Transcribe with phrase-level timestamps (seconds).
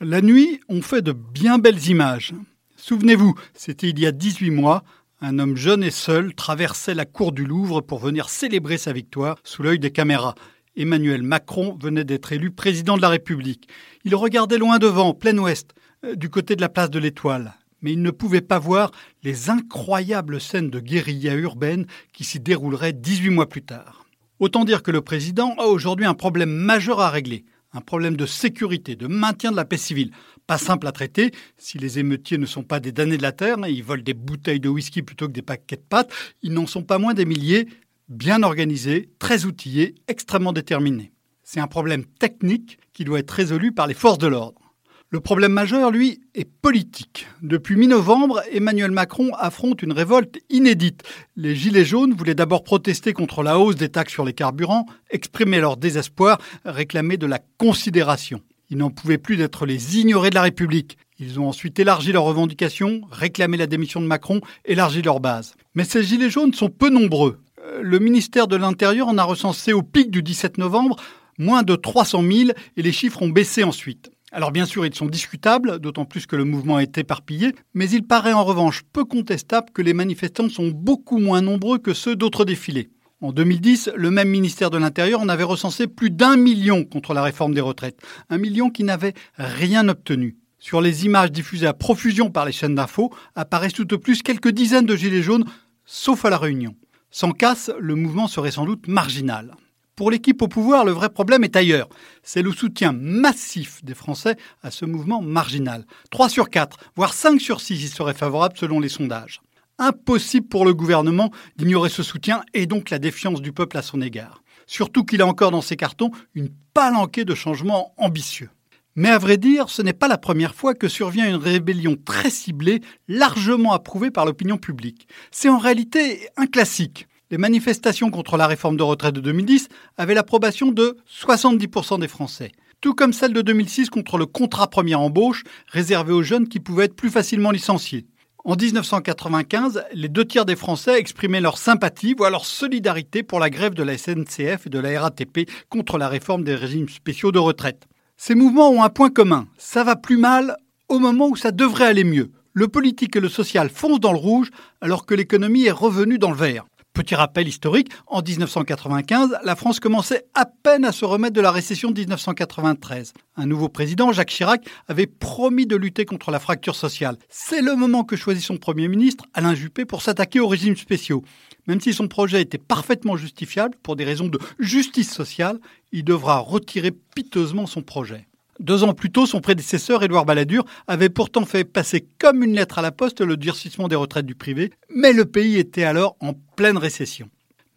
[0.00, 2.32] La nuit, on fait de bien belles images.
[2.76, 4.84] Souvenez-vous, c'était il y a 18 mois,
[5.20, 9.38] un homme jeune et seul traversait la cour du Louvre pour venir célébrer sa victoire
[9.42, 10.36] sous l'œil des caméras.
[10.76, 13.68] Emmanuel Macron venait d'être élu président de la République.
[14.04, 15.74] Il regardait loin devant, plein ouest,
[16.04, 17.54] euh, du côté de la place de l'Étoile.
[17.82, 18.92] Mais il ne pouvait pas voir
[19.24, 24.06] les incroyables scènes de guérilla urbaine qui s'y dérouleraient 18 mois plus tard.
[24.38, 28.26] Autant dire que le président a aujourd'hui un problème majeur à régler un problème de
[28.26, 30.12] sécurité, de maintien de la paix civile.
[30.46, 33.58] Pas simple à traiter, si les émeutiers ne sont pas des damnés de la terre,
[33.66, 36.12] ils volent des bouteilles de whisky plutôt que des paquets de pâtes,
[36.42, 37.68] ils n'en sont pas moins des milliers,
[38.08, 41.12] bien organisés, très outillés, extrêmement déterminés.
[41.42, 44.67] C'est un problème technique qui doit être résolu par les forces de l'ordre.
[45.10, 47.28] Le problème majeur, lui, est politique.
[47.40, 51.02] Depuis mi-novembre, Emmanuel Macron affronte une révolte inédite.
[51.34, 55.60] Les Gilets jaunes voulaient d'abord protester contre la hausse des taxes sur les carburants, exprimer
[55.60, 58.42] leur désespoir, réclamer de la considération.
[58.68, 60.98] Ils n'en pouvaient plus d'être les ignorés de la République.
[61.18, 65.54] Ils ont ensuite élargi leurs revendications, réclamé la démission de Macron, élargi leur base.
[65.74, 67.40] Mais ces Gilets jaunes sont peu nombreux.
[67.64, 70.96] Euh, le ministère de l'Intérieur en a recensé au pic du 17 novembre
[71.38, 74.10] moins de 300 000 et les chiffres ont baissé ensuite.
[74.30, 78.06] Alors bien sûr, ils sont discutables, d'autant plus que le mouvement est éparpillé, mais il
[78.06, 82.44] paraît en revanche peu contestable que les manifestants sont beaucoup moins nombreux que ceux d'autres
[82.44, 82.90] défilés.
[83.20, 87.22] En 2010, le même ministère de l'Intérieur en avait recensé plus d'un million contre la
[87.22, 90.36] réforme des retraites, un million qui n'avait rien obtenu.
[90.58, 94.50] Sur les images diffusées à profusion par les chaînes d'infos apparaissent tout au plus quelques
[94.50, 95.46] dizaines de gilets jaunes,
[95.84, 96.76] sauf à la Réunion.
[97.10, 99.56] Sans casse, le mouvement serait sans doute marginal.
[99.98, 101.88] Pour l'équipe au pouvoir, le vrai problème est ailleurs.
[102.22, 105.84] C'est le soutien massif des Français à ce mouvement marginal.
[106.12, 109.40] 3 sur 4, voire 5 sur 6 y seraient favorables selon les sondages.
[109.76, 114.00] Impossible pour le gouvernement d'ignorer ce soutien et donc la défiance du peuple à son
[114.00, 114.44] égard.
[114.68, 118.50] Surtout qu'il a encore dans ses cartons une palanquée de changements ambitieux.
[118.94, 122.30] Mais à vrai dire, ce n'est pas la première fois que survient une rébellion très
[122.30, 125.08] ciblée, largement approuvée par l'opinion publique.
[125.32, 130.14] C'est en réalité un classique les manifestations contre la réforme de retraite de 2010 avaient
[130.14, 135.44] l'approbation de 70% des Français, tout comme celle de 2006 contre le contrat première embauche
[135.68, 138.06] réservé aux jeunes qui pouvaient être plus facilement licenciés.
[138.44, 143.50] En 1995, les deux tiers des Français exprimaient leur sympathie, voire leur solidarité pour la
[143.50, 147.38] grève de la SNCF et de la RATP contre la réforme des régimes spéciaux de
[147.38, 147.86] retraite.
[148.16, 150.56] Ces mouvements ont un point commun, ça va plus mal
[150.88, 152.30] au moment où ça devrait aller mieux.
[152.54, 154.50] Le politique et le social foncent dans le rouge
[154.80, 156.64] alors que l'économie est revenue dans le vert.
[156.98, 161.52] Petit rappel historique, en 1995, la France commençait à peine à se remettre de la
[161.52, 163.12] récession de 1993.
[163.36, 167.16] Un nouveau président, Jacques Chirac, avait promis de lutter contre la fracture sociale.
[167.28, 171.22] C'est le moment que choisit son Premier ministre, Alain Juppé, pour s'attaquer aux régimes spéciaux.
[171.68, 175.60] Même si son projet était parfaitement justifiable pour des raisons de justice sociale,
[175.92, 178.27] il devra retirer piteusement son projet.
[178.60, 182.78] Deux ans plus tôt, son prédécesseur, Édouard Balladur, avait pourtant fait passer comme une lettre
[182.78, 186.32] à la poste le durcissement des retraites du privé, mais le pays était alors en
[186.56, 187.30] pleine récession.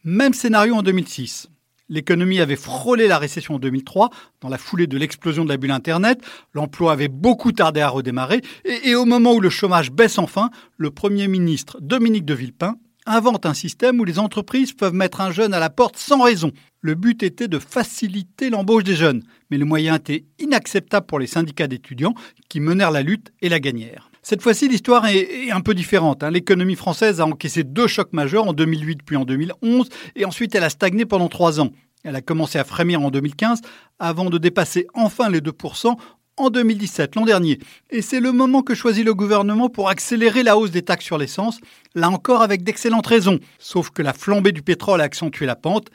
[0.04, 1.50] Même scénario en 2006.
[1.88, 4.10] L'économie avait frôlé la récession en 2003,
[4.40, 6.22] dans la foulée de l'explosion de la bulle Internet.
[6.54, 8.42] L'emploi avait beaucoup tardé à redémarrer.
[8.66, 12.78] Et, et, au moment où le chômage baisse enfin, le Premier ministre Dominique de Villepin
[13.06, 16.52] invente un système où les entreprises peuvent mettre un jeune à la porte sans raison.
[16.82, 21.28] Le but était de faciliter l'embauche des jeunes, mais le moyen était inacceptable pour les
[21.28, 22.16] syndicats d'étudiants
[22.50, 24.10] qui menèrent la lutte et la gagnèrent.
[24.24, 26.24] Cette fois-ci, l'histoire est, un peu différente.
[26.24, 26.30] Hein.
[26.30, 30.64] L'économie française a encaissé deux chocs majeurs en 2008 puis en 2011, et ensuite elle
[30.64, 31.72] a stagné pendant trois ans.
[32.04, 33.62] Elle a commencé à frémir en 2015
[34.00, 35.96] avant de dépasser enfin les 2%
[36.38, 37.60] en 2017, l'an dernier.
[37.90, 41.18] Et c'est le moment que choisit le gouvernement pour accélérer la hausse des taxes sur
[41.18, 41.60] l'essence,
[41.96, 43.40] là encore avec d'excellentes raisons.
[43.60, 45.90] Sauf que la flambée du pétrole a accentué la pente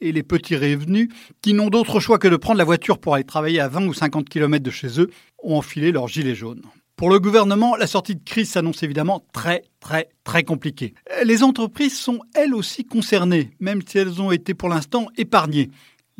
[0.00, 1.08] et les petits revenus,
[1.40, 3.94] qui n'ont d'autre choix que de prendre la voiture pour aller travailler à 20 ou
[3.94, 5.10] 50 km de chez eux,
[5.42, 6.62] ont enfilé leur gilet jaune.
[6.96, 10.94] Pour le gouvernement, la sortie de crise s'annonce évidemment très, très, très compliquée.
[11.24, 15.70] Les entreprises sont elles aussi concernées, même si elles ont été pour l'instant épargnées.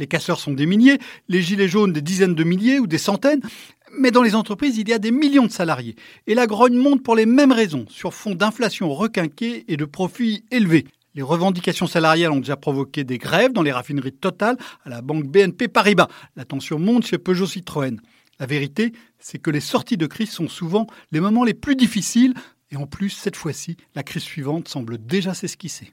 [0.02, 3.40] Les casseurs sont des milliers, les gilets jaunes des dizaines de milliers ou des centaines,
[3.96, 5.94] mais dans les entreprises, il y a des millions de salariés.
[6.26, 10.44] Et la grogne monte pour les mêmes raisons, sur fond d'inflation requinquée et de profits
[10.50, 10.88] élevés.
[11.14, 15.28] Les revendications salariales ont déjà provoqué des grèves dans les raffineries Total à la banque
[15.28, 16.08] BNP Paribas.
[16.34, 18.00] La tension monte chez Peugeot Citroën.
[18.40, 18.90] La vérité,
[19.20, 22.34] c'est que les sorties de crise sont souvent les moments les plus difficiles.
[22.72, 25.92] Et en plus, cette fois-ci, la crise suivante semble déjà s'esquisser.